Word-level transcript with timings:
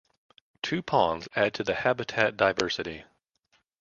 Two 0.63 0.81
ponds 0.81 1.29
add 1.35 1.53
to 1.53 1.63
the 1.63 1.75
habitat 1.75 2.35
diversity. 2.35 3.03